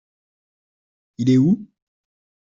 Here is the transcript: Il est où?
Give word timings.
Il 1.19 1.29
est 1.29 1.37
où? 1.37 1.63